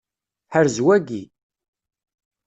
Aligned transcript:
Ḥrez 0.53 0.77
waki! 0.85 1.21